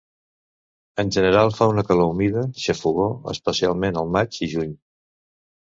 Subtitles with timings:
[1.03, 4.75] En general fa una calor humida, xafogor, especialment el maig i juny.